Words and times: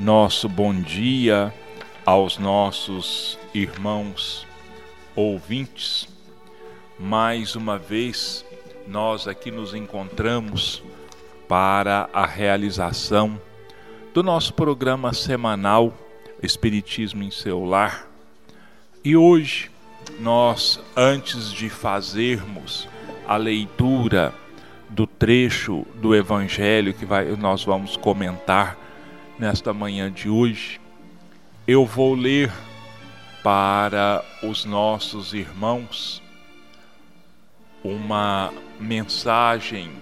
nosso 0.00 0.48
bom 0.48 0.74
dia 0.74 1.52
aos 2.06 2.38
nossos 2.38 3.38
irmãos 3.52 4.46
ouvintes. 5.14 6.08
Mais 6.98 7.54
uma 7.54 7.76
vez, 7.76 8.42
nós 8.88 9.28
aqui 9.28 9.50
nos 9.50 9.74
encontramos 9.74 10.82
para 11.46 12.08
a 12.14 12.24
realização 12.24 13.38
do 14.14 14.22
nosso 14.22 14.54
programa 14.54 15.12
semanal 15.12 15.92
Espiritismo 16.42 17.22
em 17.22 17.30
seu 17.30 17.62
lar. 17.62 18.08
E 19.04 19.14
hoje, 19.14 19.70
nós, 20.18 20.80
antes 20.96 21.52
de 21.52 21.68
fazermos 21.68 22.88
a 23.28 23.36
leitura 23.36 24.32
do 24.88 25.06
trecho 25.06 25.86
do 25.96 26.14
Evangelho 26.14 26.94
que 26.94 27.04
vai, 27.04 27.26
nós 27.36 27.62
vamos 27.62 27.98
comentar 27.98 28.78
nesta 29.40 29.72
manhã 29.72 30.12
de 30.12 30.28
hoje, 30.28 30.78
eu 31.66 31.86
vou 31.86 32.14
ler 32.14 32.52
para 33.42 34.22
os 34.42 34.66
nossos 34.66 35.32
irmãos 35.32 36.22
uma 37.82 38.52
mensagem 38.78 39.92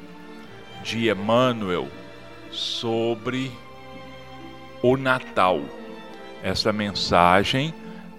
de 0.82 1.08
Emmanuel 1.08 1.86
sobre 2.50 3.52
o 4.82 4.96
Natal. 4.96 5.60
Essa 6.42 6.72
mensagem, 6.72 7.72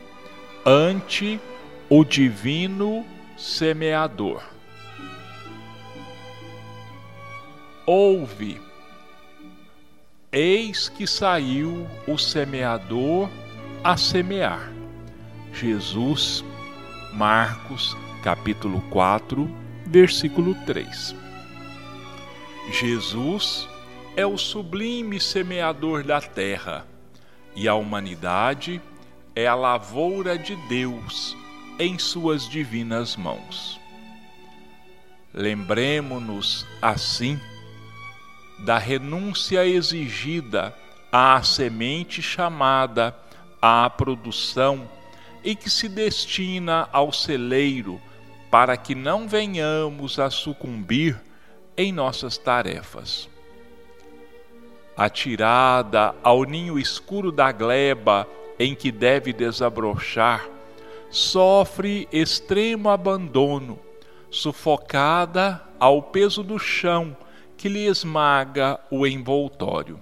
Ante 0.63 1.39
o 1.89 2.05
Divino 2.05 3.03
Semeador. 3.35 4.58
Ouve, 7.91 8.61
eis 10.31 10.89
que 10.89 11.07
saiu 11.07 11.87
o 12.07 12.19
semeador 12.19 13.27
a 13.83 13.97
semear. 13.97 14.71
Jesus, 15.51 16.45
Marcos, 17.11 17.97
capítulo 18.21 18.79
4, 18.91 19.49
versículo 19.87 20.53
3. 20.67 21.15
Jesus 22.71 23.67
é 24.15 24.23
o 24.23 24.37
sublime 24.37 25.19
semeador 25.19 26.03
da 26.03 26.21
terra 26.21 26.85
e 27.55 27.67
a 27.67 27.73
humanidade 27.73 28.79
é 29.35 29.47
a 29.47 29.55
lavoura 29.55 30.37
de 30.37 30.55
Deus 30.67 31.35
em 31.79 31.97
suas 31.97 32.47
divinas 32.47 33.15
mãos. 33.15 33.81
Lembremos-nos, 35.33 36.67
assim, 36.79 37.39
da 38.59 38.77
renúncia 38.77 39.65
exigida 39.65 40.75
à 41.11 41.41
semente 41.41 42.21
chamada 42.21 43.15
à 43.61 43.89
produção 43.89 44.87
e 45.43 45.55
que 45.55 45.69
se 45.69 45.87
destina 45.87 46.87
ao 46.91 47.11
celeiro 47.11 47.99
para 48.51 48.75
que 48.75 48.93
não 48.93 49.27
venhamos 49.27 50.19
a 50.19 50.29
sucumbir 50.29 51.19
em 51.77 51.91
nossas 51.91 52.37
tarefas. 52.37 53.29
Atirada 54.97 56.13
ao 56.21 56.43
ninho 56.43 56.77
escuro 56.77 57.31
da 57.31 57.51
gleba 57.51 58.27
em 58.59 58.75
que 58.75 58.91
deve 58.91 59.31
desabrochar, 59.31 60.45
sofre 61.09 62.07
extremo 62.11 62.89
abandono, 62.89 63.79
sufocada 64.29 65.63
ao 65.79 66.03
peso 66.03 66.43
do 66.43 66.59
chão 66.59 67.15
que 67.59 67.67
lhe 67.67 67.87
esmaga 67.87 68.79
o 68.89 69.05
envoltório. 69.05 70.01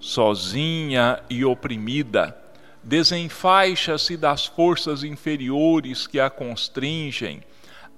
Sozinha 0.00 1.22
e 1.30 1.44
oprimida, 1.44 2.36
desenfaixa-se 2.82 4.16
das 4.16 4.44
forças 4.44 5.04
inferiores 5.04 6.08
que 6.08 6.18
a 6.18 6.28
constringem, 6.28 7.44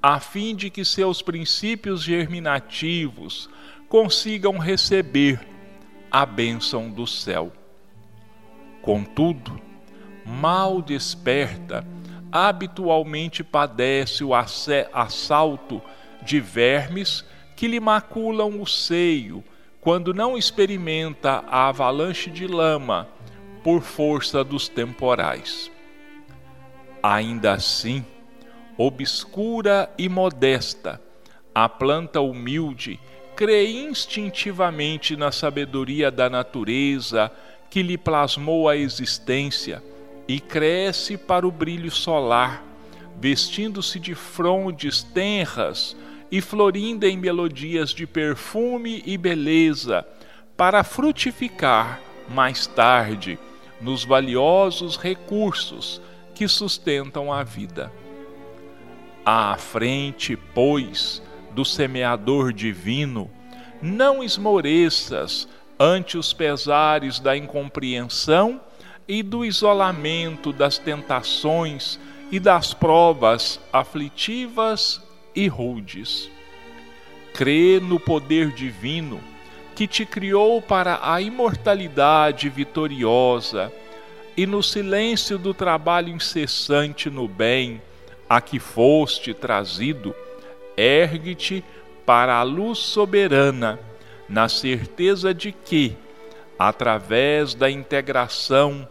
a 0.03 0.21
fim 0.21 0.55
de 0.55 0.69
que 0.69 0.85
seus 0.85 1.23
princípios 1.23 2.03
germinativos 2.03 3.49
consigam 3.89 4.59
receber 4.59 5.41
a 6.11 6.27
bênção 6.27 6.91
do 6.91 7.07
céu. 7.07 7.51
Contudo, 8.83 9.59
mal 10.27 10.83
desperta, 10.83 11.83
habitualmente 12.31 13.43
padece 13.43 14.23
o 14.23 14.33
assalto 14.35 15.81
de 16.23 16.41
vermes 16.41 17.25
que 17.59 17.67
lhe 17.67 17.81
maculam 17.81 18.61
o 18.61 18.67
seio 18.69 19.43
quando 19.81 20.15
não 20.15 20.39
experimenta 20.39 21.43
a 21.49 21.67
avalanche 21.67 22.31
de 22.31 22.47
lama 22.47 23.09
por 23.65 23.83
força 23.83 24.45
dos 24.45 24.69
temporais. 24.69 25.69
Ainda 27.03 27.55
assim, 27.55 28.07
obscura 28.77 29.93
e 29.99 30.09
modesta, 30.09 31.03
a 31.53 31.69
planta 31.69 32.21
humilde 32.21 33.01
crê 33.35 33.67
instintivamente 33.67 35.17
na 35.17 35.33
sabedoria 35.33 36.13
da 36.13 36.31
natureza 36.31 37.29
que 37.69 37.83
lhe 37.83 37.99
plasmou 37.99 38.69
a 38.69 38.77
existência 38.77 39.83
e 40.29 40.39
cresce 40.39 41.17
para 41.17 41.45
o 41.45 41.51
brilho 41.51 41.91
solar, 41.91 42.63
vestindo-se 43.21 43.99
de 43.99 44.15
frondes 44.15 45.03
tenras 45.03 45.97
e 46.31 46.41
florindo 46.41 47.07
em 47.07 47.17
melodias 47.17 47.91
de 47.91 48.07
perfume 48.07 49.03
e 49.07 49.17
beleza, 49.17 50.07
para 50.57 50.85
frutificar 50.85 52.01
mais 52.29 52.67
tarde 52.67 53.39
nos 53.81 54.05
valiosos 54.05 54.97
recursos 54.97 56.01
que 56.35 56.47
sustentam 56.47 57.33
a 57.33 57.43
vida. 57.43 57.93
À 59.25 59.57
frente, 59.57 60.37
pois, 60.55 61.23
do 61.53 61.65
semeador 61.65 62.53
divino, 62.53 63.31
não 63.81 64.23
esmoreças 64.23 65.49
ante 65.79 66.19
os 66.19 66.33
pesares 66.33 67.21
da 67.21 67.37
incompreensão 67.37 68.61
e 69.07 69.23
do 69.23 69.45
isolamento 69.45 70.53
das 70.53 70.77
tentações 70.77 71.99
e 72.31 72.39
das 72.39 72.75
provas 72.75 73.61
aflitivas 73.73 75.08
e 75.39 75.47
rudes. 75.47 76.29
Crê 77.33 77.79
no 77.81 78.01
poder 78.01 78.51
divino 78.51 79.21
que 79.77 79.87
te 79.87 80.05
criou 80.05 80.61
para 80.61 80.99
a 81.01 81.23
imortalidade 81.23 82.49
vitoriosa 82.49 83.73
e 84.37 84.45
no 84.45 84.65
silêncio 84.65 85.39
do 85.39 85.55
trabalho 85.55 86.09
incessante 86.09 87.09
no 87.09 87.29
bem 87.29 87.81
a 88.29 88.41
que 88.41 88.59
foste 88.59 89.33
trazido, 89.33 90.13
ergue-te 90.77 91.65
para 92.05 92.35
a 92.35 92.43
luz 92.43 92.79
soberana, 92.79 93.79
na 94.29 94.49
certeza 94.49 95.33
de 95.33 95.53
que, 95.53 95.97
através 96.59 97.55
da 97.55 97.71
integração 97.71 98.89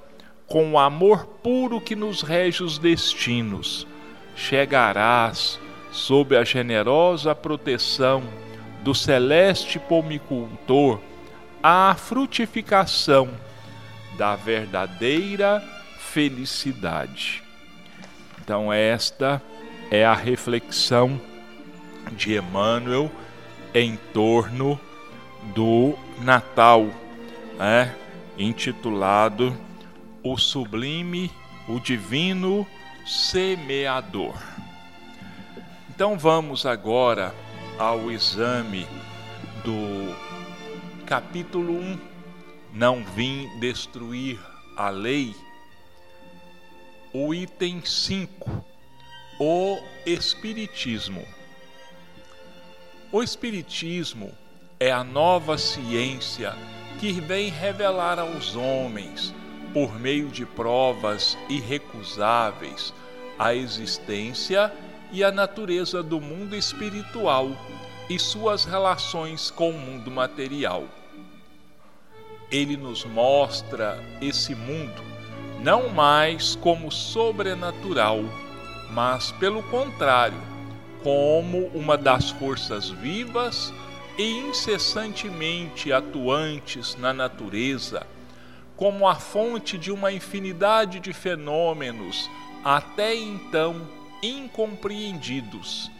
com 0.47 0.71
o 0.71 0.79
amor 0.79 1.25
puro 1.43 1.81
que 1.81 1.95
nos 1.95 2.21
rege 2.21 2.63
os 2.63 2.77
destinos, 2.77 3.85
chegarás 4.33 5.59
sob 5.97 6.37
a 6.37 6.43
generosa 6.43 7.33
proteção 7.33 8.23
do 8.83 8.93
celeste 8.93 9.79
pomicultor 9.79 11.01
à 11.61 11.95
frutificação 11.95 13.29
da 14.15 14.35
verdadeira 14.35 15.61
felicidade. 15.97 17.43
Então, 18.39 18.71
esta 18.71 19.41
é 19.89 20.05
a 20.05 20.13
reflexão 20.13 21.19
de 22.11 22.37
Emmanuel 22.37 23.11
em 23.73 23.97
torno 24.13 24.79
do 25.55 25.97
Natal, 26.21 26.87
né? 27.57 27.93
intitulado 28.37 29.57
O 30.23 30.37
Sublime, 30.37 31.31
o 31.67 31.79
Divino 31.79 32.65
Semeador. 33.05 34.56
Então 35.97 36.15
vamos 36.15 36.63
agora 36.63 37.33
ao 37.79 38.11
exame 38.11 38.85
do 39.63 40.15
capítulo 41.07 41.73
1, 41.73 41.99
Não 42.71 43.03
vim 43.03 43.49
destruir 43.57 44.39
a 44.75 44.91
lei, 44.91 45.35
o 47.11 47.33
item 47.33 47.81
5, 47.83 48.63
o 49.39 49.79
Espiritismo. 50.05 51.25
O 53.11 53.23
Espiritismo 53.23 54.31
é 54.79 54.91
a 54.91 55.03
nova 55.03 55.57
ciência 55.57 56.53
que 56.99 57.11
vem 57.13 57.49
revelar 57.49 58.19
aos 58.19 58.55
homens, 58.55 59.33
por 59.73 59.99
meio 59.99 60.27
de 60.27 60.45
provas 60.45 61.35
irrecusáveis, 61.49 62.93
a 63.39 63.55
existência 63.55 64.71
a 65.23 65.31
natureza 65.31 66.03
do 66.03 66.19
mundo 66.19 66.55
espiritual 66.55 67.51
e 68.09 68.19
suas 68.19 68.65
relações 68.65 69.49
com 69.49 69.71
o 69.71 69.79
mundo 69.79 70.11
material. 70.11 70.85
Ele 72.51 72.77
nos 72.77 73.03
mostra 73.03 74.01
esse 74.21 74.55
mundo 74.55 75.01
não 75.59 75.89
mais 75.89 76.55
como 76.55 76.91
sobrenatural, 76.91 78.23
mas 78.91 79.31
pelo 79.33 79.63
contrário, 79.63 80.39
como 81.03 81.67
uma 81.67 81.97
das 81.97 82.29
forças 82.31 82.89
vivas 82.89 83.73
e 84.17 84.39
incessantemente 84.39 85.91
atuantes 85.91 86.95
na 86.95 87.13
natureza, 87.13 88.05
como 88.75 89.07
a 89.07 89.15
fonte 89.15 89.77
de 89.77 89.91
uma 89.91 90.11
infinidade 90.11 90.99
de 90.99 91.11
fenômenos 91.11 92.29
até 92.63 93.15
então 93.15 93.96
incompreendidos 94.21 95.91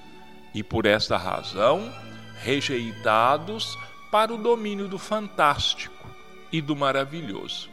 e 0.54 0.64
por 0.64 0.86
esta 0.86 1.18
razão 1.18 1.94
rejeitados 2.42 3.78
para 4.12 4.34
o 4.34 4.38
domínio 4.38 4.88
do 4.88 4.98
fantástico 4.98 6.08
e 6.52 6.62
do 6.62 6.75
maravilhoso. 6.75 7.69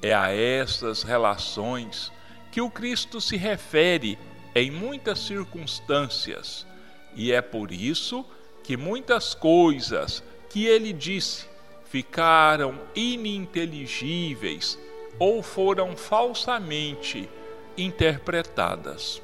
É 0.00 0.14
a 0.14 0.32
essas 0.32 1.02
relações 1.02 2.12
que 2.50 2.60
o 2.60 2.70
Cristo 2.70 3.20
se 3.20 3.36
refere 3.36 4.18
em 4.54 4.70
muitas 4.70 5.20
circunstâncias, 5.20 6.66
e 7.14 7.32
é 7.32 7.42
por 7.42 7.72
isso 7.72 8.24
que 8.64 8.76
muitas 8.76 9.34
coisas 9.34 10.22
que 10.48 10.66
ele 10.66 10.92
disse 10.92 11.46
ficaram 11.84 12.78
ininteligíveis 12.94 14.78
ou 15.18 15.42
foram 15.42 15.96
falsamente 15.96 17.28
interpretadas. 17.78 19.22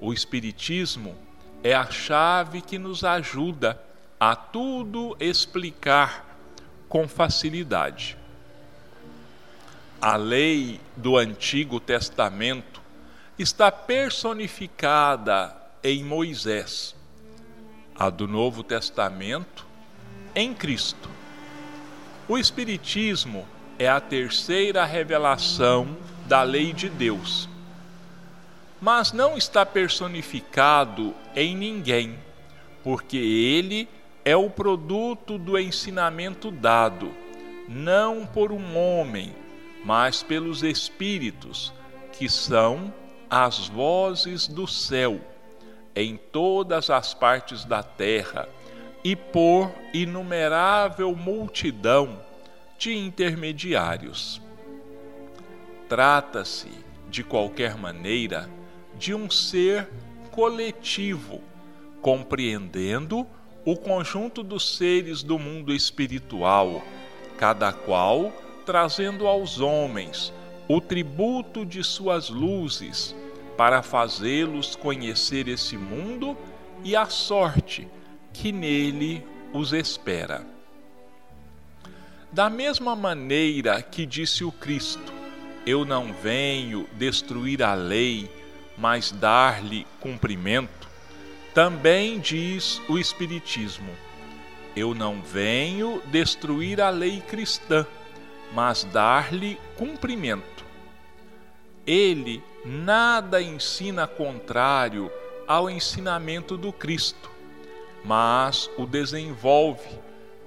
O 0.00 0.12
Espiritismo 0.12 1.16
é 1.62 1.74
a 1.74 1.90
chave 1.90 2.60
que 2.60 2.78
nos 2.78 3.04
ajuda 3.04 3.80
a 4.18 4.34
tudo 4.36 5.16
explicar 5.18 6.38
com 6.88 7.08
facilidade. 7.08 8.16
A 10.00 10.16
lei 10.16 10.80
do 10.96 11.16
Antigo 11.16 11.78
Testamento 11.80 12.80
está 13.38 13.70
personificada 13.70 15.56
em 15.82 16.04
Moisés, 16.04 16.94
a 17.94 18.10
do 18.10 18.28
Novo 18.28 18.62
Testamento 18.62 19.66
em 20.34 20.54
Cristo. 20.54 21.08
O 22.28 22.38
Espiritismo 22.38 23.46
é 23.78 23.88
a 23.88 24.00
terceira 24.00 24.84
revelação 24.84 25.96
da 26.26 26.42
lei 26.42 26.72
de 26.72 26.88
Deus 26.88 27.48
mas 28.82 29.12
não 29.12 29.38
está 29.38 29.64
personificado 29.64 31.14
em 31.36 31.56
ninguém, 31.56 32.18
porque 32.82 33.16
ele 33.16 33.88
é 34.24 34.34
o 34.34 34.50
produto 34.50 35.38
do 35.38 35.56
ensinamento 35.56 36.50
dado, 36.50 37.14
não 37.68 38.26
por 38.26 38.50
um 38.50 38.76
homem, 38.76 39.32
mas 39.84 40.24
pelos 40.24 40.64
Espíritos, 40.64 41.72
que 42.10 42.28
são 42.28 42.92
as 43.30 43.68
vozes 43.68 44.48
do 44.48 44.66
céu, 44.66 45.20
em 45.94 46.16
todas 46.16 46.90
as 46.90 47.14
partes 47.14 47.64
da 47.64 47.84
terra, 47.84 48.48
e 49.04 49.14
por 49.14 49.70
inumerável 49.94 51.14
multidão 51.14 52.18
de 52.76 52.96
intermediários. 52.96 54.42
Trata-se, 55.92 56.70
de 57.10 57.22
qualquer 57.22 57.76
maneira, 57.76 58.48
de 58.98 59.14
um 59.14 59.28
ser 59.28 59.86
coletivo, 60.30 61.42
compreendendo 62.00 63.26
o 63.62 63.76
conjunto 63.76 64.42
dos 64.42 64.74
seres 64.78 65.22
do 65.22 65.38
mundo 65.38 65.70
espiritual, 65.70 66.82
cada 67.36 67.74
qual 67.74 68.32
trazendo 68.64 69.26
aos 69.26 69.60
homens 69.60 70.32
o 70.66 70.80
tributo 70.80 71.62
de 71.66 71.84
suas 71.84 72.30
luzes, 72.30 73.14
para 73.54 73.82
fazê-los 73.82 74.74
conhecer 74.74 75.46
esse 75.46 75.76
mundo 75.76 76.34
e 76.82 76.96
a 76.96 77.04
sorte 77.04 77.86
que 78.32 78.50
nele 78.50 79.22
os 79.52 79.74
espera. 79.74 80.42
Da 82.32 82.48
mesma 82.48 82.96
maneira 82.96 83.82
que 83.82 84.06
disse 84.06 84.42
o 84.42 84.50
Cristo: 84.50 85.11
Eu 85.64 85.84
não 85.84 86.12
venho 86.12 86.88
destruir 86.94 87.62
a 87.62 87.74
lei, 87.74 88.28
mas 88.76 89.12
dar-lhe 89.12 89.86
cumprimento, 90.00 90.88
também 91.54 92.18
diz 92.18 92.80
o 92.88 92.98
Espiritismo: 92.98 93.90
Eu 94.74 94.92
não 94.92 95.22
venho 95.22 96.02
destruir 96.06 96.80
a 96.80 96.90
lei 96.90 97.20
cristã, 97.20 97.86
mas 98.52 98.82
dar-lhe 98.84 99.56
cumprimento. 99.76 100.64
Ele 101.86 102.42
nada 102.64 103.40
ensina 103.40 104.06
contrário 104.06 105.12
ao 105.46 105.70
ensinamento 105.70 106.56
do 106.56 106.72
Cristo, 106.72 107.30
mas 108.04 108.68
o 108.76 108.84
desenvolve, 108.84 109.88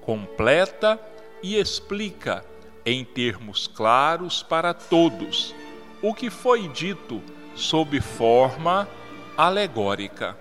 completa 0.02 1.00
e 1.42 1.58
explica 1.58 2.44
em 2.86 3.04
termos 3.04 3.68
claros 3.68 4.44
para 4.44 4.74
todos 4.74 5.56
o 6.02 6.14
que 6.14 6.30
foi 6.30 6.68
dito 6.68 7.22
sob 7.56 8.00
forma 8.00 8.88
alegórica. 9.36 10.38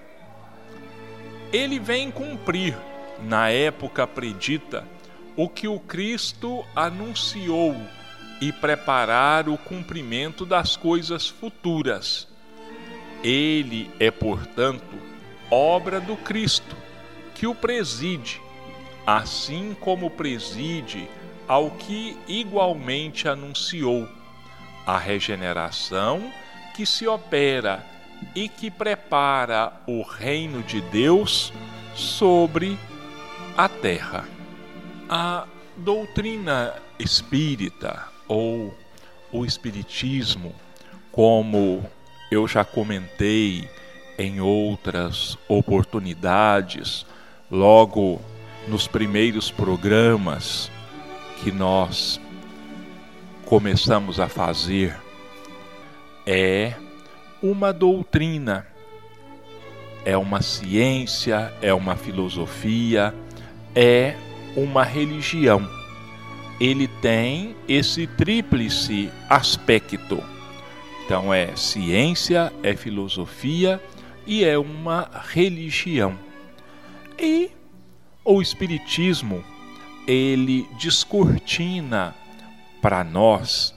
Ele 1.52 1.78
vem 1.78 2.10
cumprir, 2.10 2.76
na 3.22 3.48
época 3.48 4.06
predita, 4.06 4.86
o 5.36 5.48
que 5.48 5.66
o 5.66 5.80
Cristo 5.80 6.64
anunciou 6.76 7.74
e 8.40 8.52
preparar 8.52 9.48
o 9.48 9.56
cumprimento 9.56 10.44
das 10.44 10.76
coisas 10.76 11.28
futuras. 11.28 12.28
Ele 13.22 13.90
é, 13.98 14.10
portanto, 14.10 14.96
obra 15.50 16.00
do 16.00 16.16
Cristo, 16.16 16.76
que 17.34 17.46
o 17.46 17.54
preside, 17.54 18.40
assim 19.06 19.74
como 19.80 20.10
preside 20.10 21.08
ao 21.46 21.70
que 21.70 22.16
igualmente 22.26 23.28
anunciou 23.28 24.08
a 24.86 24.98
regeneração 24.98 26.30
que 26.74 26.84
se 26.84 27.06
opera 27.06 27.84
e 28.34 28.48
que 28.48 28.70
prepara 28.70 29.72
o 29.86 30.02
reino 30.02 30.62
de 30.62 30.80
Deus 30.80 31.52
sobre 31.94 32.78
a 33.56 33.68
terra. 33.68 34.26
A 35.08 35.46
doutrina 35.76 36.74
espírita 36.98 38.06
ou 38.26 38.74
o 39.32 39.44
espiritismo, 39.44 40.54
como 41.12 41.84
eu 42.30 42.48
já 42.48 42.64
comentei 42.64 43.68
em 44.18 44.40
outras 44.40 45.36
oportunidades, 45.48 47.04
logo 47.50 48.20
nos 48.66 48.86
primeiros 48.86 49.50
programas 49.50 50.70
que 51.44 51.52
nós 51.52 52.18
começamos 53.44 54.18
a 54.18 54.30
fazer 54.30 54.96
é 56.24 56.72
uma 57.42 57.70
doutrina, 57.70 58.66
é 60.06 60.16
uma 60.16 60.40
ciência, 60.40 61.52
é 61.60 61.74
uma 61.74 61.96
filosofia, 61.96 63.14
é 63.74 64.16
uma 64.56 64.84
religião. 64.84 65.68
Ele 66.58 66.88
tem 66.88 67.54
esse 67.68 68.06
tríplice 68.06 69.10
aspecto. 69.28 70.24
Então 71.04 71.34
é 71.34 71.54
ciência, 71.56 72.50
é 72.62 72.74
filosofia 72.74 73.78
e 74.26 74.46
é 74.46 74.58
uma 74.58 75.10
religião. 75.28 76.18
E 77.18 77.50
o 78.24 78.40
espiritismo, 78.40 79.44
ele 80.06 80.68
descortina 80.78 82.14
para 82.80 83.02
nós 83.02 83.74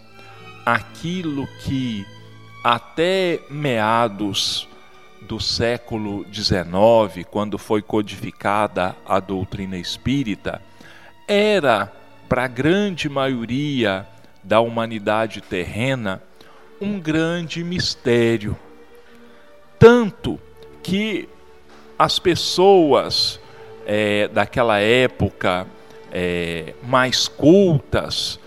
aquilo 0.65 1.47
que 1.63 2.05
até 2.63 3.39
meados 3.49 4.67
do 5.21 5.39
século 5.39 6.25
XIX, 6.31 7.25
quando 7.29 7.57
foi 7.57 7.81
codificada 7.81 8.95
a 9.05 9.19
doutrina 9.19 9.77
espírita, 9.77 10.61
era, 11.27 11.91
para 12.27 12.45
a 12.45 12.47
grande 12.47 13.09
maioria 13.09 14.05
da 14.43 14.59
humanidade 14.59 15.41
terrena, 15.41 16.21
um 16.79 16.99
grande 16.99 17.63
mistério. 17.63 18.57
Tanto 19.79 20.39
que 20.83 21.27
as 21.97 22.19
pessoas 22.19 23.39
é, 23.85 24.27
daquela 24.27 24.79
época 24.79 25.67
é, 26.19 26.73
mais 26.81 27.27
cultas, 27.27 28.39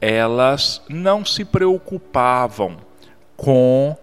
elas 0.00 0.82
não 0.88 1.24
se 1.24 1.44
preocupavam 1.44 2.78
com 3.36 3.96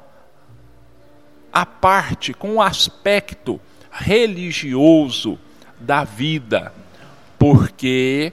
a 1.52 1.66
parte, 1.66 2.34
com 2.34 2.56
o 2.56 2.62
aspecto 2.62 3.60
religioso 3.92 5.38
da 5.78 6.06
vida, 6.06 6.72
porque 7.38 8.32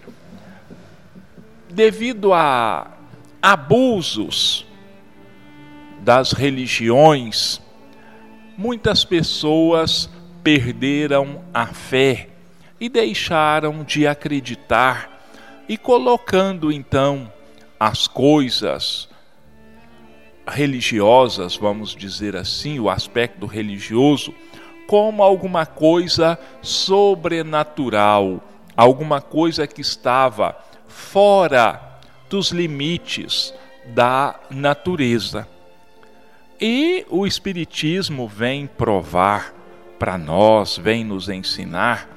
devido 1.69 2.33
a 2.33 2.93
abusos 3.43 4.65
das 5.99 6.31
religiões, 6.31 7.61
muitas 8.57 9.05
pessoas 9.05 10.09
perderam 10.45 11.43
a 11.53 11.67
fé 11.67 12.34
e 12.81 12.89
deixaram 12.89 13.83
de 13.85 14.07
acreditar, 14.07 15.11
e 15.69 15.77
colocando 15.79 16.71
então 16.71 17.33
as 17.79 18.07
coisas 18.07 19.09
religiosas, 20.47 21.57
vamos 21.57 21.95
dizer 21.95 22.37
assim, 22.37 22.79
o 22.79 22.91
aspecto 22.91 23.47
religioso, 23.47 24.35
como 24.87 25.23
alguma 25.23 25.65
coisa 25.65 26.39
sobrenatural, 26.61 28.43
alguma 28.77 29.21
coisa 29.21 29.67
que 29.67 29.81
estava 29.81 30.57
fora 30.87 31.81
dos 32.29 32.51
limites 32.51 33.55
da 33.87 34.39
natureza. 34.51 35.49
E 36.61 37.07
o 37.09 37.27
Espiritismo 37.27 38.29
vem 38.29 38.67
provar 38.67 39.55
para 39.99 40.19
nós, 40.19 40.77
vem 40.77 41.05
nos 41.05 41.29
ensinar 41.29 42.14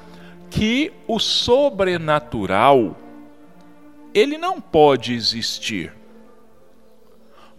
que 0.50 0.92
o 1.08 1.20
sobrenatural 1.20 2.96
ele 4.14 4.38
não 4.38 4.60
pode 4.60 5.14
existir. 5.14 5.94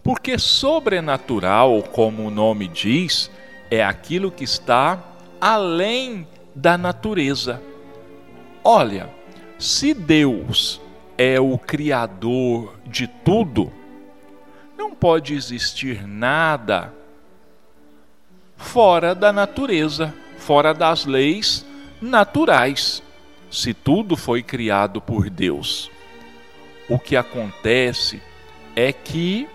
Porque 0.03 0.37
sobrenatural, 0.37 1.83
como 1.83 2.27
o 2.27 2.31
nome 2.31 2.67
diz, 2.67 3.29
é 3.69 3.83
aquilo 3.83 4.31
que 4.31 4.43
está 4.43 5.01
além 5.39 6.27
da 6.55 6.77
natureza. 6.77 7.61
Olha, 8.63 9.09
se 9.57 9.93
Deus 9.93 10.81
é 11.17 11.39
o 11.39 11.57
criador 11.57 12.75
de 12.85 13.07
tudo, 13.07 13.71
não 14.77 14.93
pode 14.93 15.33
existir 15.33 16.05
nada 16.07 16.93
fora 18.57 19.15
da 19.15 19.31
natureza, 19.31 20.13
fora 20.37 20.73
das 20.73 21.05
leis 21.05 21.65
naturais, 22.01 23.03
se 23.51 23.73
tudo 23.73 24.15
foi 24.15 24.43
criado 24.43 25.01
por 25.01 25.29
Deus. 25.29 25.89
O 26.87 26.97
que 26.97 27.15
acontece 27.15 28.21
é 28.75 28.91
que 28.93 29.47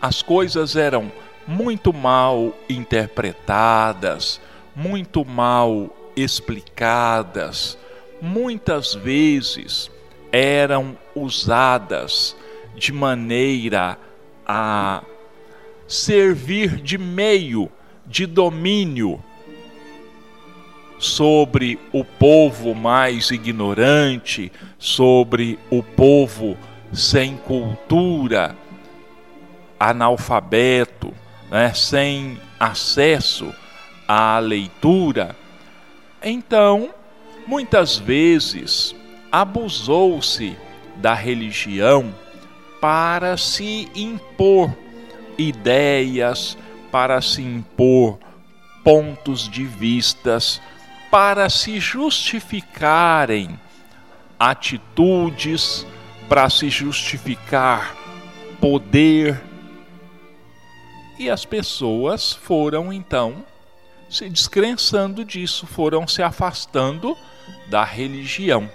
as 0.00 0.22
coisas 0.22 0.76
eram 0.76 1.10
muito 1.46 1.92
mal 1.92 2.56
interpretadas, 2.68 4.40
muito 4.74 5.24
mal 5.24 5.94
explicadas, 6.16 7.78
muitas 8.20 8.94
vezes 8.94 9.90
eram 10.32 10.98
usadas 11.14 12.36
de 12.74 12.92
maneira 12.92 13.98
a 14.46 15.02
servir 15.86 16.76
de 16.76 16.98
meio 16.98 17.70
de 18.06 18.26
domínio 18.26 19.22
sobre 20.98 21.78
o 21.92 22.04
povo 22.04 22.74
mais 22.74 23.30
ignorante, 23.30 24.50
sobre 24.78 25.58
o 25.70 25.82
povo 25.82 26.56
sem 26.92 27.36
cultura, 27.36 28.56
analfabeto, 29.78 31.12
né, 31.50 31.72
sem 31.74 32.40
acesso 32.58 33.52
à 34.08 34.38
leitura. 34.38 35.36
Então, 36.22 36.90
muitas 37.46 37.98
vezes 37.98 38.94
abusou-se 39.30 40.56
da 40.96 41.14
religião 41.14 42.14
para 42.80 43.36
se 43.36 43.88
impor 43.94 44.74
ideias, 45.36 46.56
para 46.90 47.20
se 47.20 47.42
impor 47.42 48.18
pontos 48.82 49.48
de 49.48 49.64
vistas, 49.64 50.60
para 51.16 51.48
se 51.48 51.80
justificarem 51.80 53.58
atitudes, 54.38 55.86
para 56.28 56.50
se 56.50 56.68
justificar 56.68 57.96
poder. 58.60 59.42
E 61.18 61.30
as 61.30 61.46
pessoas 61.46 62.34
foram 62.34 62.92
então 62.92 63.46
se 64.10 64.28
descrençando 64.28 65.24
disso, 65.24 65.66
foram 65.66 66.06
se 66.06 66.22
afastando 66.22 67.16
da 67.70 67.82
religião. 67.82 68.70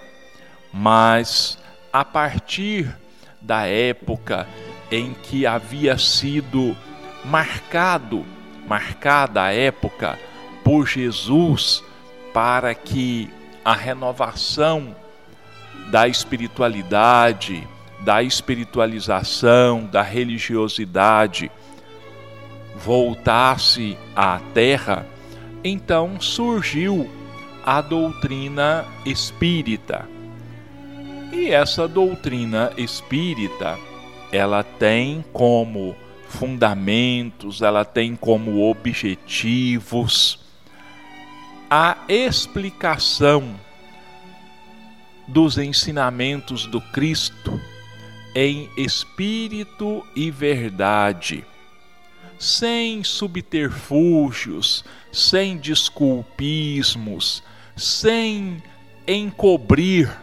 Mas 0.72 1.56
a 1.92 2.04
partir 2.04 2.92
da 3.40 3.66
época 3.68 4.48
em 4.90 5.14
que 5.14 5.46
havia 5.46 5.96
sido 5.96 6.76
marcado, 7.24 8.26
marcada 8.66 9.44
a 9.44 9.52
época 9.52 10.18
por 10.64 10.88
Jesus 10.88 11.84
para 12.32 12.74
que 12.74 13.30
a 13.64 13.74
renovação 13.74 14.94
da 15.90 16.08
espiritualidade, 16.08 17.66
da 18.00 18.22
espiritualização, 18.22 19.84
da 19.86 20.02
religiosidade 20.02 21.50
voltasse 22.76 23.96
à 24.16 24.40
terra, 24.52 25.06
então 25.62 26.20
surgiu 26.20 27.08
a 27.64 27.80
doutrina 27.80 28.84
espírita. 29.06 30.08
E 31.32 31.50
essa 31.50 31.86
doutrina 31.86 32.72
espírita, 32.76 33.78
ela 34.32 34.62
tem 34.62 35.24
como 35.32 35.94
fundamentos, 36.28 37.62
ela 37.62 37.84
tem 37.84 38.16
como 38.16 38.68
objetivos 38.68 40.41
a 41.74 41.96
explicação 42.06 43.58
dos 45.26 45.56
ensinamentos 45.56 46.66
do 46.66 46.82
Cristo 46.82 47.58
em 48.34 48.68
espírito 48.76 50.06
e 50.14 50.30
verdade, 50.30 51.46
sem 52.38 53.02
subterfúgios, 53.02 54.84
sem 55.10 55.56
desculpismos, 55.56 57.42
sem 57.74 58.62
encobrir 59.08 60.14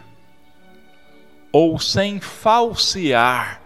ou 1.52 1.80
sem 1.80 2.20
falsear 2.20 3.60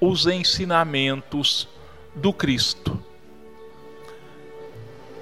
os 0.00 0.26
ensinamentos 0.26 1.68
do 2.14 2.32
Cristo. 2.32 2.98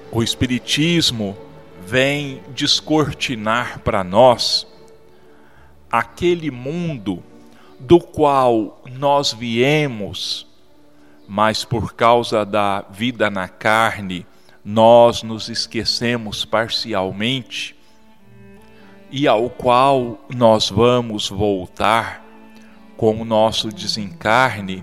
O 0.09 0.23
Espiritismo 0.23 1.50
vem 1.91 2.41
descortinar 2.55 3.79
para 3.79 4.01
nós 4.01 4.65
aquele 5.91 6.49
mundo 6.49 7.21
do 7.77 7.99
qual 7.99 8.81
nós 8.97 9.33
viemos, 9.33 10.47
mas 11.27 11.65
por 11.65 11.93
causa 11.93 12.45
da 12.45 12.79
vida 12.89 13.29
na 13.29 13.49
carne, 13.49 14.25
nós 14.63 15.21
nos 15.21 15.49
esquecemos 15.49 16.45
parcialmente, 16.45 17.75
e 19.11 19.27
ao 19.27 19.49
qual 19.49 20.25
nós 20.33 20.69
vamos 20.69 21.27
voltar 21.27 22.23
com 22.95 23.19
o 23.19 23.25
nosso 23.25 23.67
desencarne, 23.67 24.81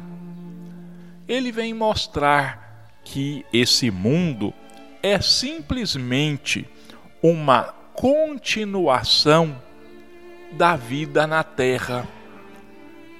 ele 1.26 1.50
vem 1.52 1.72
mostrar 1.72 2.92
que 3.02 3.46
esse 3.50 3.90
mundo 3.90 4.52
é 5.02 5.18
simplesmente 5.22 6.68
uma 7.22 7.74
continuação 7.94 9.60
da 10.52 10.76
vida 10.76 11.26
na 11.26 11.42
terra. 11.42 12.06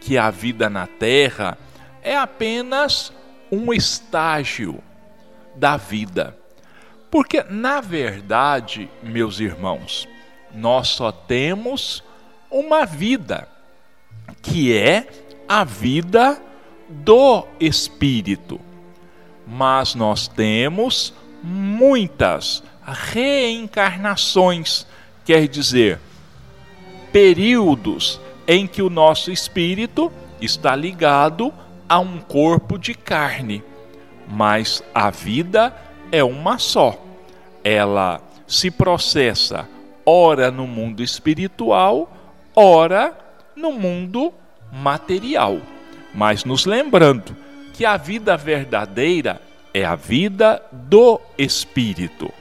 Que 0.01 0.17
a 0.17 0.31
vida 0.31 0.71
na 0.71 0.87
terra 0.87 1.59
é 2.03 2.17
apenas 2.17 3.13
um 3.51 3.73
estágio 3.73 4.83
da 5.55 5.77
vida. 5.77 6.37
Porque, 7.11 7.43
na 7.43 7.81
verdade, 7.81 8.89
meus 9.03 9.41
irmãos, 9.41 10.09
nós 10.55 10.89
só 10.89 11.11
temos 11.11 12.05
uma 12.51 12.85
vida, 12.85 13.49
que 14.43 14.77
é 14.77 15.09
a 15.49 15.65
vida 15.65 16.41
do 16.89 17.47
Espírito. 17.59 18.61
Mas 19.47 19.95
nós 19.95 20.29
temos 20.29 21.15
muitas 21.43 22.63
reencarnações, 22.93 24.87
quer 25.25 25.47
dizer, 25.49 25.99
períodos 27.13 28.21
em 28.47 28.67
que 28.67 28.83
o 28.83 28.91
nosso 28.91 29.31
espírito 29.31 30.11
está 30.41 30.75
ligado 30.75 31.53
a 31.89 31.99
um 31.99 32.19
corpo 32.19 32.79
de 32.79 32.95
carne, 32.95 33.63
mas 34.29 34.83
a 34.95 35.11
vida 35.11 35.75
é 36.13 36.23
uma 36.23 36.59
só. 36.59 36.99
Ela 37.65 38.21
se 38.47 38.71
processa 38.71 39.69
ora 40.05 40.51
no 40.51 40.67
mundo 40.67 41.03
espiritual, 41.03 42.11
ora 42.55 43.17
no 43.55 43.73
mundo 43.73 44.33
material. 44.73 45.59
Mas 46.15 46.45
nos 46.45 46.65
lembrando 46.65 47.37
que 47.75 47.85
a 47.85 47.97
vida 47.97 48.37
verdadeira 48.37 49.41
é 49.75 49.85
a 49.85 49.95
vida 49.95 50.63
do 50.73 51.21
espírito. 51.37 52.33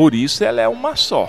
Por 0.00 0.14
isso 0.14 0.42
ela 0.42 0.62
é 0.62 0.66
uma 0.66 0.96
só. 0.96 1.28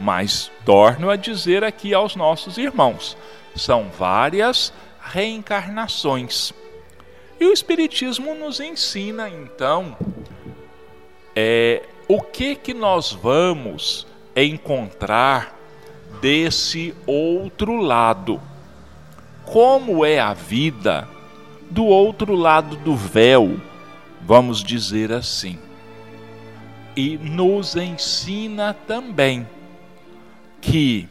Mas 0.00 0.50
torno 0.64 1.10
a 1.10 1.16
dizer 1.16 1.62
aqui 1.62 1.92
aos 1.92 2.16
nossos 2.16 2.56
irmãos: 2.56 3.14
são 3.54 3.90
várias 3.90 4.72
reencarnações. 5.02 6.54
E 7.38 7.44
o 7.44 7.52
Espiritismo 7.52 8.34
nos 8.34 8.58
ensina, 8.58 9.28
então, 9.28 9.94
é, 11.36 11.82
o 12.08 12.22
que, 12.22 12.54
que 12.54 12.72
nós 12.72 13.12
vamos 13.12 14.06
encontrar 14.34 15.54
desse 16.22 16.94
outro 17.06 17.76
lado. 17.76 18.40
Como 19.44 20.06
é 20.06 20.18
a 20.18 20.32
vida 20.32 21.06
do 21.68 21.84
outro 21.84 22.34
lado 22.34 22.76
do 22.76 22.96
véu, 22.96 23.60
vamos 24.22 24.64
dizer 24.64 25.12
assim. 25.12 25.58
E 26.94 27.16
nos 27.18 27.74
ensina 27.76 28.74
também 28.86 29.46
que 30.60 31.08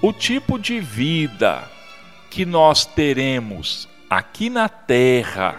o 0.00 0.12
tipo 0.12 0.58
de 0.58 0.80
vida 0.80 1.62
que 2.30 2.44
nós 2.44 2.84
teremos 2.84 3.88
aqui 4.10 4.50
na 4.50 4.68
terra, 4.68 5.56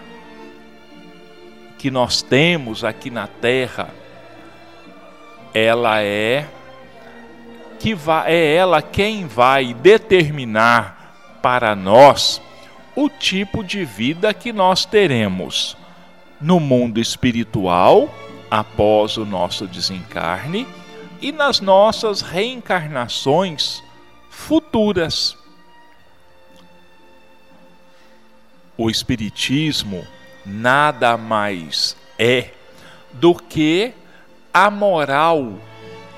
que 1.78 1.90
nós 1.90 2.20
temos 2.20 2.84
aqui 2.84 3.10
na 3.10 3.26
terra, 3.26 3.88
ela 5.54 6.02
é 6.02 6.46
que 7.78 7.94
vai, 7.94 8.32
é 8.32 8.54
ela 8.54 8.82
quem 8.82 9.26
vai 9.26 9.72
determinar 9.72 11.38
para 11.42 11.74
nós 11.74 12.40
o 12.96 13.08
tipo 13.08 13.62
de 13.62 13.84
vida 13.84 14.32
que 14.34 14.52
nós 14.52 14.84
teremos 14.84 15.76
no 16.40 16.60
mundo 16.60 17.00
espiritual 17.00 18.12
após 18.54 19.16
o 19.16 19.24
nosso 19.24 19.66
desencarne 19.66 20.64
e 21.20 21.32
nas 21.32 21.60
nossas 21.60 22.20
reencarnações 22.20 23.82
futuras. 24.30 25.36
O 28.78 28.88
Espiritismo 28.88 30.06
nada 30.46 31.16
mais 31.16 31.96
é 32.16 32.52
do 33.12 33.34
que 33.34 33.92
a 34.52 34.70
moral 34.70 35.54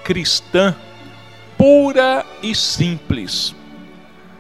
cristã 0.05 0.77
pura 1.57 2.23
e 2.43 2.55
simples. 2.55 3.55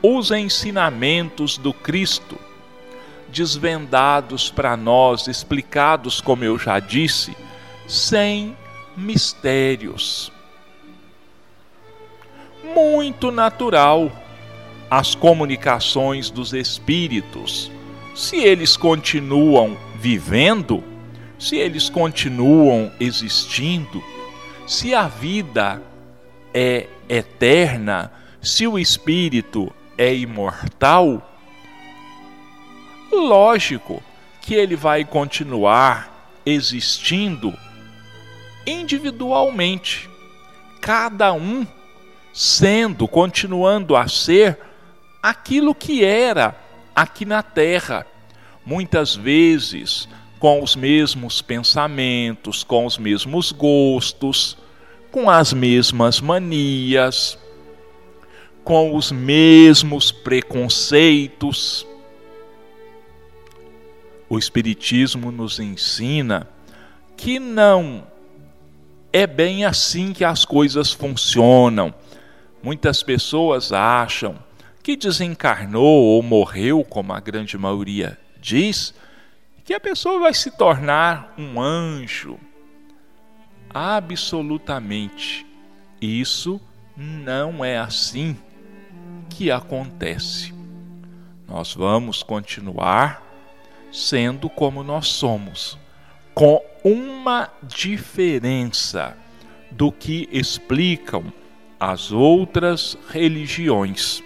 Os 0.03 0.31
ensinamentos 0.31 1.57
do 1.57 1.73
Cristo, 1.73 2.39
desvendados 3.31 4.51
para 4.51 4.77
nós, 4.77 5.29
explicados, 5.29 6.21
como 6.21 6.45
eu 6.45 6.59
já 6.59 6.79
disse, 6.79 7.35
sem 7.87 8.57
mistérios 8.97 10.33
muito 12.75 13.31
natural 13.31 14.11
as 14.91 15.15
comunicações 15.15 16.31
dos 16.31 16.53
espíritos. 16.53 17.71
Se 18.15 18.37
eles 18.37 18.77
continuam 18.77 19.77
vivendo, 19.99 20.83
se 21.39 21.57
eles 21.57 21.89
continuam 21.89 22.93
existindo, 23.01 24.03
se 24.67 24.95
a 24.95 25.09
vida 25.09 25.83
é 26.53 26.87
eterna, 27.09 28.13
se 28.41 28.67
o 28.67 28.79
espírito 28.79 29.73
é 29.97 30.15
imortal, 30.15 31.35
lógico 33.13 34.03
que 34.43 34.55
ele 34.55 34.77
vai 34.77 35.05
continuar 35.05 36.31
existindo 36.45 37.53
individualmente. 38.67 40.11
Cada 40.81 41.33
um 41.33 41.67
sendo, 42.33 43.09
continuando 43.09 43.97
a 43.97 44.09
ser 44.09 44.59
aquilo 45.23 45.75
que 45.75 46.05
era 46.05 46.55
aqui 46.95 47.25
na 47.25 47.43
terra. 47.43 48.07
Muitas 48.65 49.15
vezes 49.15 50.09
com 50.39 50.63
os 50.63 50.77
mesmos 50.77 51.41
pensamentos, 51.41 52.63
com 52.63 52.85
os 52.85 52.99
mesmos 52.99 53.53
gostos, 53.53 54.57
com 55.11 55.31
as 55.31 55.53
mesmas 55.53 56.21
manias, 56.21 57.39
com 58.63 58.95
os 58.95 59.11
mesmos 59.11 60.13
preconceitos. 60.13 61.87
O 64.29 64.39
Espiritismo 64.39 65.31
nos 65.31 65.59
ensina 65.59 66.49
que 67.17 67.39
não 67.39 68.07
é 69.17 69.27
bem 69.27 69.65
assim 69.65 70.13
que 70.13 70.25
as 70.25 70.45
coisas 70.45 70.93
funcionam 70.93 71.95
Muitas 72.67 73.01
pessoas 73.01 73.73
acham 73.73 74.37
que 74.83 74.97
desencarnou 74.97 76.03
ou 76.03 76.21
morreu, 76.21 76.83
como 76.83 77.13
a 77.13 77.21
grande 77.21 77.57
maioria 77.57 78.19
diz, 78.41 78.93
que 79.65 79.73
a 79.73 79.79
pessoa 79.79 80.19
vai 80.19 80.35
se 80.35 80.51
tornar 80.51 81.33
um 81.39 81.61
anjo. 81.61 82.41
Absolutamente. 83.73 85.47
Isso 86.01 86.61
não 86.97 87.65
é 87.65 87.79
assim 87.79 88.37
que 89.31 89.49
acontece. 89.49 90.53
Nós 91.47 91.73
vamos 91.73 92.25
continuar 92.25 93.23
sendo 93.93 94.51
como 94.51 94.83
nós 94.83 95.07
somos, 95.07 95.79
com 96.35 96.61
uma 96.89 97.51
diferença 97.65 99.17
do 99.73 99.91
que 99.91 100.29
explicam 100.31 101.33
as 101.81 102.13
outras 102.13 102.97
religiões 103.09 104.23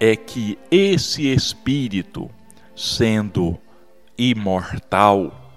é 0.00 0.16
que 0.16 0.58
esse 0.72 1.28
espírito, 1.32 2.28
sendo 2.74 3.56
imortal, 4.18 5.52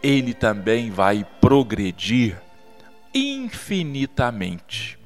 ele 0.00 0.32
também 0.32 0.92
vai 0.92 1.26
progredir 1.40 2.40
infinitamente. 3.12 4.96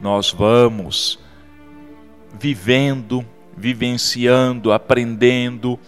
Nós 0.00 0.30
vamos 0.30 1.18
vivendo, 2.38 3.22
vivenciando, 3.54 4.72
aprendendo, 4.72 5.78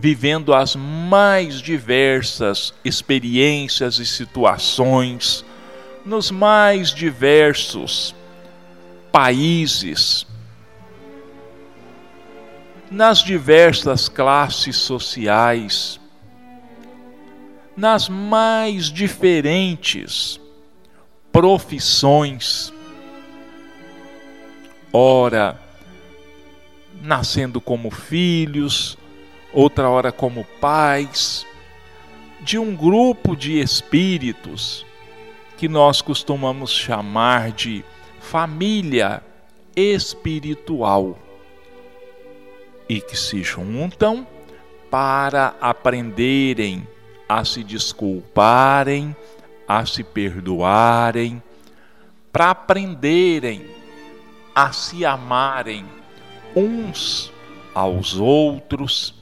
vivendo 0.00 0.54
as 0.54 0.76
mais 0.76 1.60
diversas 1.60 2.72
experiências 2.84 3.98
e 3.98 4.06
situações 4.06 5.44
nos 6.04 6.30
mais 6.30 6.90
diversos 6.94 8.14
países, 9.10 10.26
nas 12.90 13.18
diversas 13.18 14.08
classes 14.08 14.76
sociais, 14.76 16.00
nas 17.76 18.08
mais 18.08 18.86
diferentes 18.86 20.40
profissões. 21.32 22.72
Ora, 24.92 25.60
nascendo 27.02 27.60
como 27.60 27.90
filhos, 27.90 28.97
outra 29.52 29.88
hora 29.88 30.12
como 30.12 30.44
pais, 30.60 31.46
de 32.40 32.58
um 32.58 32.74
grupo 32.74 33.36
de 33.36 33.60
espíritos 33.60 34.86
que 35.56 35.68
nós 35.68 36.00
costumamos 36.00 36.70
chamar 36.70 37.50
de 37.50 37.84
família 38.20 39.22
espiritual 39.74 41.18
e 42.88 43.00
que 43.00 43.16
se 43.16 43.42
juntam 43.42 44.26
para 44.90 45.54
aprenderem 45.60 46.86
a 47.28 47.44
se 47.44 47.62
desculparem, 47.62 49.14
a 49.66 49.84
se 49.84 50.02
perdoarem, 50.02 51.42
para 52.32 52.50
aprenderem 52.50 53.66
a 54.54 54.72
se 54.72 55.04
amarem 55.04 55.84
uns 56.56 57.30
aos 57.74 58.16
outros 58.16 59.17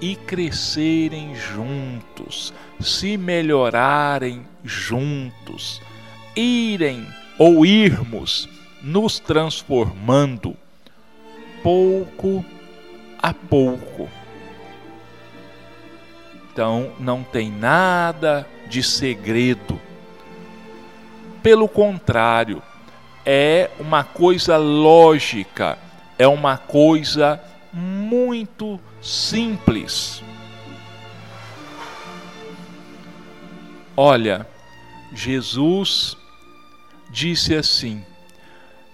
e 0.00 0.16
crescerem 0.16 1.34
juntos, 1.34 2.52
se 2.80 3.16
melhorarem 3.16 4.46
juntos, 4.64 5.80
irem 6.34 7.06
ou 7.38 7.64
irmos 7.64 8.48
nos 8.82 9.18
transformando 9.18 10.56
pouco 11.62 12.44
a 13.18 13.34
pouco. 13.34 14.08
Então 16.52 16.92
não 16.98 17.22
tem 17.22 17.50
nada 17.50 18.46
de 18.68 18.82
segredo. 18.82 19.80
Pelo 21.42 21.68
contrário, 21.68 22.62
é 23.24 23.70
uma 23.78 24.04
coisa 24.04 24.56
lógica, 24.56 25.78
é 26.18 26.26
uma 26.26 26.56
coisa 26.56 27.40
muito 27.72 28.80
simples. 29.00 30.22
Olha, 33.96 34.46
Jesus 35.12 36.16
disse 37.10 37.54
assim: 37.54 38.04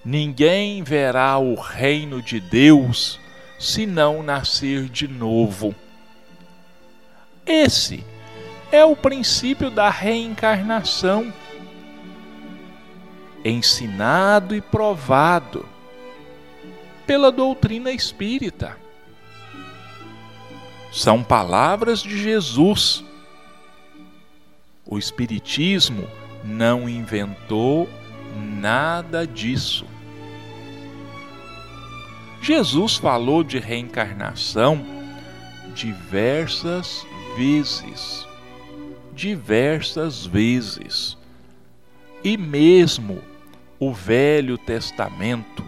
Ninguém 0.04 0.82
verá 0.82 1.38
o 1.38 1.54
reino 1.54 2.20
de 2.22 2.40
Deus 2.40 3.18
se 3.58 3.86
não 3.86 4.22
nascer 4.22 4.88
de 4.88 5.06
novo. 5.06 5.74
Esse 7.46 8.04
é 8.70 8.84
o 8.84 8.96
princípio 8.96 9.70
da 9.70 9.90
reencarnação, 9.90 11.32
ensinado 13.44 14.54
e 14.54 14.60
provado 14.60 15.68
pela 17.06 17.30
doutrina 17.30 17.90
espírita. 17.90 18.81
São 20.92 21.24
palavras 21.24 22.02
de 22.02 22.22
Jesus. 22.22 23.02
O 24.84 24.98
Espiritismo 24.98 26.06
não 26.44 26.86
inventou 26.86 27.88
nada 28.60 29.26
disso. 29.26 29.86
Jesus 32.42 32.96
falou 32.96 33.42
de 33.42 33.58
reencarnação 33.58 34.84
diversas 35.74 37.06
vezes. 37.38 38.26
Diversas 39.14 40.26
vezes. 40.26 41.16
E 42.22 42.36
mesmo 42.36 43.22
o 43.78 43.94
Velho 43.94 44.58
Testamento 44.58 45.64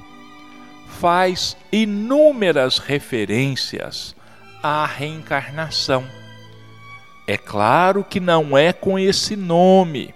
faz 0.87 1.57
inúmeras 1.73 2.79
referências 2.79 4.15
à 4.65 4.87
reencarnação. 4.87 6.07
É 7.27 7.37
claro 7.37 8.03
que 8.03 8.19
não 8.19 8.57
é 8.57 8.73
com 8.73 8.99
esse 8.99 9.37
nome, 9.37 10.15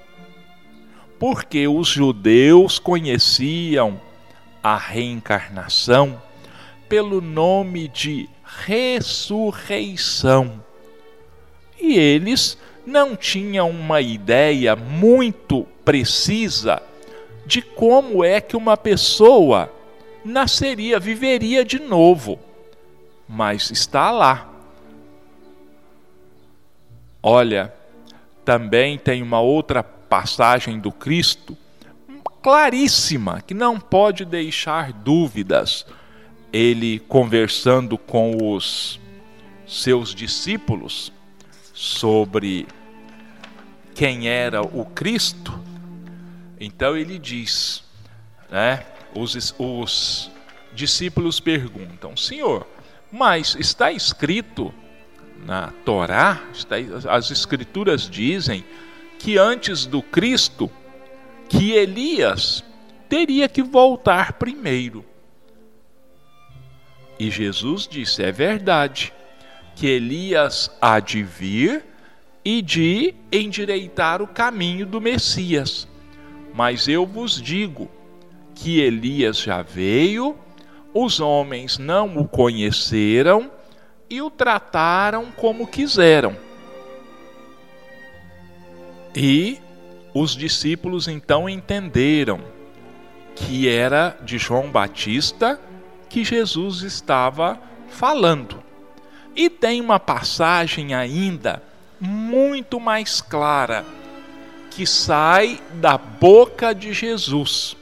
porque 1.18 1.68
os 1.68 1.86
judeus 1.88 2.78
conheciam 2.78 4.00
a 4.62 4.74
reencarnação 4.78 6.22
pelo 6.88 7.20
nome 7.20 7.88
de 7.88 8.26
ressurreição. 8.66 10.64
E 11.78 11.98
eles 11.98 12.56
não 12.86 13.14
tinham 13.14 13.68
uma 13.68 14.00
ideia 14.00 14.74
muito 14.74 15.66
precisa 15.84 16.80
de 17.44 17.60
como 17.60 18.24
é 18.24 18.40
que 18.40 18.56
uma 18.56 18.78
pessoa 18.78 19.70
nasceria, 20.24 20.98
viveria 20.98 21.62
de 21.66 21.78
novo. 21.78 22.47
Mas 23.28 23.70
está 23.70 24.10
lá. 24.10 24.48
Olha, 27.22 27.74
também 28.44 28.96
tem 28.96 29.22
uma 29.22 29.40
outra 29.40 29.82
passagem 29.82 30.80
do 30.80 30.90
Cristo 30.90 31.56
claríssima, 32.42 33.42
que 33.42 33.52
não 33.52 33.78
pode 33.78 34.24
deixar 34.24 34.92
dúvidas 34.92 35.84
ele 36.52 36.98
conversando 37.00 37.98
com 37.98 38.54
os 38.54 38.98
seus 39.66 40.14
discípulos 40.14 41.12
sobre 41.74 42.66
quem 43.94 44.28
era 44.28 44.62
o 44.62 44.86
Cristo, 44.86 45.60
então 46.58 46.96
ele 46.96 47.18
diz, 47.18 47.84
né? 48.50 48.84
Os, 49.14 49.54
os 49.58 50.30
discípulos 50.72 51.40
perguntam: 51.40 52.16
Senhor, 52.16 52.66
mas 53.10 53.56
está 53.58 53.90
escrito 53.92 54.72
na 55.44 55.68
Torá, 55.84 56.42
está, 56.52 56.76
as 57.10 57.30
escrituras 57.30 58.08
dizem 58.08 58.64
que 59.18 59.38
antes 59.38 59.86
do 59.86 60.02
Cristo, 60.02 60.70
que 61.48 61.72
Elias 61.72 62.64
teria 63.08 63.48
que 63.48 63.62
voltar 63.62 64.34
primeiro. 64.34 65.04
E 67.18 67.30
Jesus 67.30 67.88
disse: 67.88 68.22
é 68.22 68.30
verdade, 68.30 69.12
que 69.74 69.86
Elias 69.86 70.70
há 70.80 71.00
de 71.00 71.22
vir 71.22 71.84
e 72.44 72.62
de 72.62 73.14
endireitar 73.32 74.22
o 74.22 74.26
caminho 74.26 74.86
do 74.86 75.00
Messias. 75.00 75.88
Mas 76.54 76.88
eu 76.88 77.06
vos 77.06 77.40
digo 77.40 77.90
que 78.54 78.80
Elias 78.80 79.38
já 79.38 79.62
veio, 79.62 80.36
os 80.92 81.20
homens 81.20 81.78
não 81.78 82.16
o 82.16 82.26
conheceram 82.26 83.50
e 84.08 84.22
o 84.22 84.30
trataram 84.30 85.26
como 85.36 85.66
quiseram. 85.66 86.36
E 89.14 89.60
os 90.14 90.34
discípulos 90.34 91.08
então 91.08 91.48
entenderam 91.48 92.40
que 93.34 93.68
era 93.68 94.16
de 94.22 94.38
João 94.38 94.70
Batista 94.70 95.60
que 96.08 96.24
Jesus 96.24 96.82
estava 96.82 97.60
falando. 97.88 98.62
E 99.36 99.48
tem 99.48 99.80
uma 99.80 100.00
passagem 100.00 100.94
ainda 100.94 101.62
muito 102.00 102.80
mais 102.80 103.20
clara 103.20 103.84
que 104.70 104.86
sai 104.86 105.60
da 105.74 105.98
boca 105.98 106.74
de 106.74 106.92
Jesus. 106.92 107.76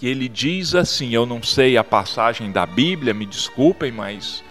Que 0.00 0.08
ele 0.08 0.30
diz 0.30 0.74
assim, 0.74 1.10
eu 1.10 1.26
não 1.26 1.42
sei 1.42 1.76
a 1.76 1.84
passagem 1.84 2.50
da 2.50 2.64
Bíblia, 2.64 3.12
me 3.12 3.26
desculpem, 3.26 3.92
mas 3.92 4.42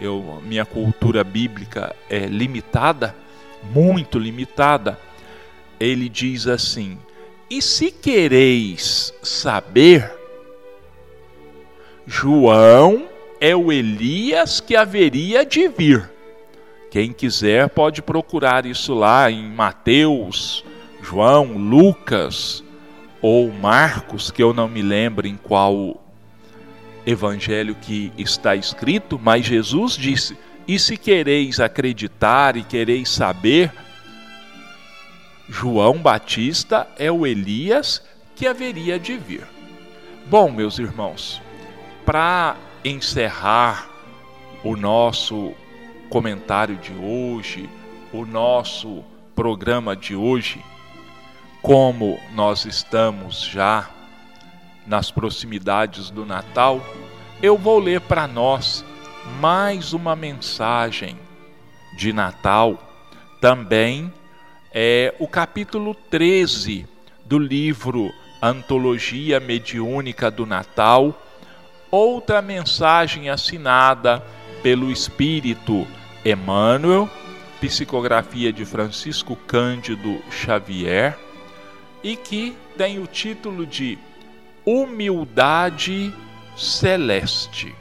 eu 0.00 0.40
minha 0.42 0.64
cultura 0.64 1.22
bíblica 1.22 1.94
é 2.08 2.20
limitada, 2.20 3.14
muito 3.70 4.18
limitada. 4.18 4.98
Ele 5.78 6.08
diz 6.08 6.46
assim: 6.46 6.98
"E 7.50 7.60
se 7.60 7.90
quereis 7.90 9.12
saber, 9.22 10.10
João 12.06 13.06
é 13.38 13.54
o 13.54 13.70
Elias 13.70 14.58
que 14.58 14.74
haveria 14.74 15.44
de 15.44 15.68
vir. 15.68 16.10
Quem 16.90 17.12
quiser 17.12 17.68
pode 17.68 18.00
procurar 18.00 18.64
isso 18.64 18.94
lá 18.94 19.30
em 19.30 19.50
Mateus, 19.50 20.64
João, 21.02 21.58
Lucas 21.58 22.63
ou 23.26 23.50
Marcos, 23.50 24.30
que 24.30 24.42
eu 24.42 24.52
não 24.52 24.68
me 24.68 24.82
lembro 24.82 25.26
em 25.26 25.34
qual 25.34 25.98
evangelho 27.06 27.74
que 27.74 28.12
está 28.18 28.54
escrito, 28.54 29.18
mas 29.18 29.46
Jesus 29.46 29.96
disse: 29.96 30.36
E 30.68 30.78
se 30.78 30.98
quereis 30.98 31.58
acreditar 31.58 32.54
e 32.54 32.62
quereis 32.62 33.08
saber, 33.08 33.72
João 35.48 35.96
Batista 35.96 36.86
é 36.98 37.10
o 37.10 37.26
Elias 37.26 38.02
que 38.36 38.46
haveria 38.46 38.98
de 38.98 39.16
vir. 39.16 39.46
Bom, 40.26 40.50
meus 40.50 40.78
irmãos, 40.78 41.40
para 42.04 42.58
encerrar 42.84 43.88
o 44.62 44.76
nosso 44.76 45.54
comentário 46.10 46.76
de 46.76 46.92
hoje, 46.92 47.70
o 48.12 48.26
nosso 48.26 49.02
programa 49.34 49.96
de 49.96 50.14
hoje, 50.14 50.62
como 51.64 52.20
nós 52.34 52.66
estamos 52.66 53.40
já 53.40 53.88
nas 54.86 55.10
proximidades 55.10 56.10
do 56.10 56.26
Natal, 56.26 56.78
eu 57.42 57.56
vou 57.56 57.78
ler 57.78 58.02
para 58.02 58.28
nós 58.28 58.84
mais 59.40 59.94
uma 59.94 60.14
mensagem 60.14 61.16
de 61.96 62.12
Natal, 62.12 62.78
também 63.40 64.12
é 64.74 65.14
o 65.18 65.26
capítulo 65.26 65.94
13 65.94 66.86
do 67.24 67.38
livro 67.38 68.12
Antologia 68.42 69.40
Mediúnica 69.40 70.30
do 70.30 70.44
Natal. 70.44 71.18
Outra 71.90 72.42
mensagem 72.42 73.30
assinada 73.30 74.22
pelo 74.62 74.92
Espírito 74.92 75.86
Emmanuel, 76.22 77.08
psicografia 77.58 78.52
de 78.52 78.66
Francisco 78.66 79.34
Cândido 79.34 80.20
Xavier, 80.30 81.23
e 82.04 82.16
que 82.16 82.54
tem 82.76 82.98
o 82.98 83.06
título 83.06 83.66
de 83.66 83.98
Humildade 84.66 86.12
Celeste. 86.54 87.74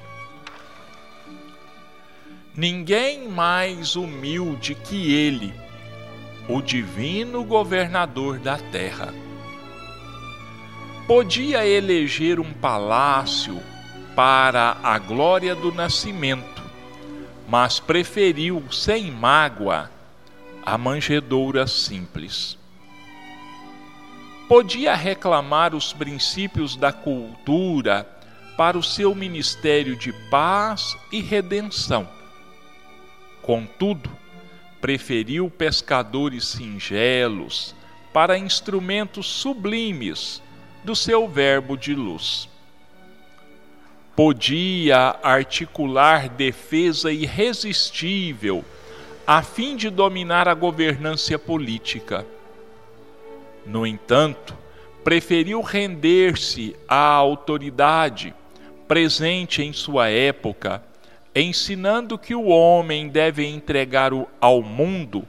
Ninguém 2.56 3.28
mais 3.28 3.98
humilde 3.98 4.76
que 4.76 5.14
ele, 5.14 5.54
o 6.48 6.62
divino 6.62 7.44
governador 7.44 8.40
da 8.40 8.58
terra. 8.58 9.14
Podia 11.06 11.68
eleger 11.68 12.40
um 12.40 12.54
palácio 12.54 13.62
para 14.16 14.78
a 14.82 14.98
glória 15.00 15.54
do 15.54 15.74
nascimento, 15.74 16.64
mas 17.50 17.78
preferiu, 17.78 18.64
sem 18.72 19.12
mágoa, 19.12 19.92
a 20.66 20.78
manjedoura 20.78 21.68
simples. 21.68 22.63
Podia 24.48 24.94
reclamar 24.96 25.74
os 25.74 25.94
princípios 25.94 26.76
da 26.76 26.92
cultura 26.92 28.08
para 28.58 28.78
o 28.78 28.84
seu 28.84 29.16
ministério 29.16 29.96
de 29.96 30.12
paz 30.30 30.96
e 31.12 31.22
redenção. 31.22 32.08
Contudo, 33.42 34.10
preferiu 34.80 35.50
pescadores 35.50 36.48
singelos 36.48 37.76
para 38.12 38.38
instrumentos 38.38 39.26
sublimes 39.26 40.42
do 40.84 40.96
seu 40.96 41.28
verbo 41.28 41.76
de 41.78 41.96
luz 41.96 42.48
podia 44.16 45.16
articular 45.24 46.30
defesa 46.30 47.12
irresistível 47.12 48.64
a 49.26 49.42
fim 49.42 49.76
de 49.76 49.90
dominar 49.90 50.48
a 50.48 50.54
governância 50.54 51.40
política. 51.40 52.26
No 53.66 53.86
entanto, 53.88 54.58
preferiu 55.04 55.62
render-se 55.62 56.76
à 56.88 56.98
autoridade 56.98 58.34
presente 58.88 59.62
em 59.62 59.74
sua 59.74 60.10
época, 60.10 60.84
ensinando 61.36 62.18
que 62.18 62.36
o 62.36 62.48
homem 62.48 63.08
deve 63.08 63.46
entregar 63.46 64.12
ao 64.40 64.62
mundo 64.62 65.28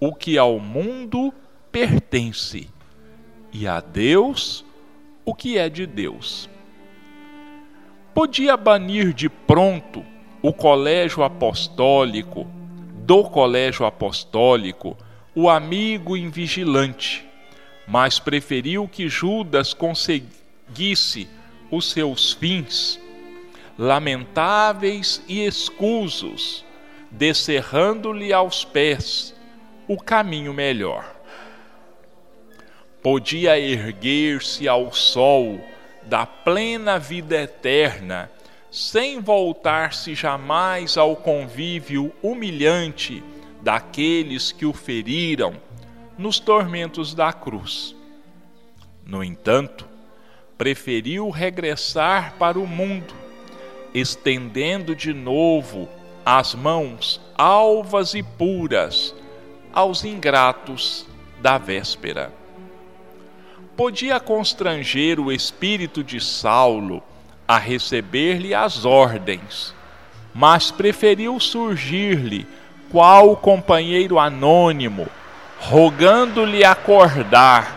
o 0.00 0.14
que 0.14 0.36
ao 0.36 0.58
mundo 0.58 1.32
pertence, 1.70 2.68
e 3.52 3.66
a 3.66 3.80
Deus 3.80 4.64
o 5.24 5.34
que 5.34 5.56
é 5.56 5.68
de 5.68 5.86
Deus. 5.86 6.48
Podia 8.12 8.56
banir 8.56 9.12
de 9.12 9.28
pronto 9.28 10.04
o 10.42 10.52
colégio 10.52 11.22
apostólico, 11.22 12.46
do 13.04 13.24
colégio 13.24 13.86
apostólico, 13.86 14.96
o 15.34 15.48
amigo 15.48 16.16
invigilante, 16.16 17.26
mas 17.86 18.18
preferiu 18.18 18.88
que 18.88 19.08
Judas 19.08 19.74
conseguisse 19.74 21.28
os 21.70 21.90
seus 21.90 22.32
fins, 22.32 23.00
lamentáveis 23.78 25.22
e 25.28 25.44
escusos, 25.44 26.64
descerrando-lhe 27.10 28.32
aos 28.32 28.64
pés 28.64 29.34
o 29.86 29.96
caminho 29.96 30.52
melhor. 30.54 31.14
Podia 33.02 33.58
erguer-se 33.58 34.66
ao 34.66 34.92
sol 34.92 35.60
da 36.04 36.24
plena 36.24 36.98
vida 36.98 37.36
eterna, 37.42 38.30
sem 38.70 39.20
voltar-se 39.20 40.14
jamais 40.14 40.96
ao 40.96 41.14
convívio 41.14 42.12
humilhante 42.22 43.22
daqueles 43.62 44.52
que 44.52 44.66
o 44.66 44.72
feriram 44.72 45.54
nos 46.16 46.38
tormentos 46.38 47.14
da 47.14 47.32
cruz. 47.32 47.94
No 49.06 49.22
entanto, 49.22 49.86
preferiu 50.56 51.30
regressar 51.30 52.34
para 52.38 52.58
o 52.58 52.66
mundo, 52.66 53.14
estendendo 53.92 54.94
de 54.94 55.12
novo 55.12 55.88
as 56.24 56.54
mãos 56.54 57.20
alvas 57.36 58.14
e 58.14 58.22
puras 58.22 59.14
aos 59.72 60.04
ingratos 60.04 61.06
da 61.40 61.58
véspera 61.58 62.44
podia 63.76 64.20
constranger 64.20 65.18
o 65.18 65.32
espírito 65.32 66.02
de 66.02 66.20
Saulo 66.20 67.02
a 67.46 67.58
receber-lhe 67.58 68.54
as 68.54 68.84
ordens, 68.84 69.74
mas 70.32 70.70
preferiu 70.70 71.38
surgir-lhe 71.38 72.46
qual 72.90 73.36
companheiro 73.36 74.18
anônimo, 74.18 75.08
rogando-lhe 75.58 76.64
acordar, 76.64 77.76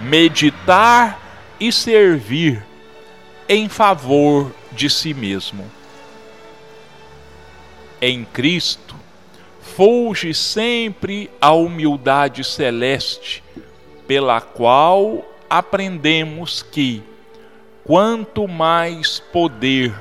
meditar 0.00 1.20
e 1.58 1.72
servir 1.72 2.64
em 3.48 3.68
favor 3.68 4.52
de 4.72 4.88
si 4.90 5.14
mesmo. 5.14 5.70
Em 8.00 8.24
Cristo, 8.24 8.96
fulge 9.60 10.34
sempre 10.34 11.30
a 11.40 11.52
humildade 11.52 12.44
celeste, 12.44 13.42
pela 14.06 14.40
qual 14.40 15.24
aprendemos 15.48 16.62
que 16.62 17.02
quanto 17.84 18.48
mais 18.48 19.20
poder, 19.32 19.94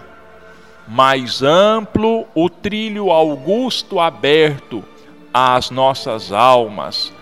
mais 0.88 1.42
amplo 1.42 2.28
o 2.34 2.50
trilho 2.50 3.12
augusto 3.12 4.00
aberto 4.00 4.84
às 5.34 5.70
nossas 5.70 6.32
almas, 6.32 7.13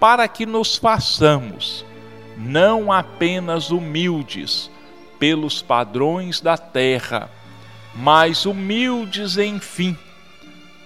para 0.00 0.26
que 0.28 0.46
nos 0.46 0.76
façamos 0.76 1.84
não 2.36 2.92
apenas 2.92 3.70
humildes 3.70 4.70
pelos 5.18 5.60
padrões 5.60 6.40
da 6.40 6.56
terra, 6.56 7.28
mas 7.94 8.46
humildes, 8.46 9.36
enfim, 9.36 9.96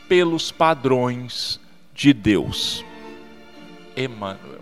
pelos 0.09 0.51
padrões 0.51 1.61
de 1.95 2.13
Deus. 2.13 2.83
Emmanuel. 3.95 4.62